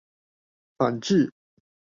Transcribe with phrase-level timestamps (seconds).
[0.77, 1.31] 反智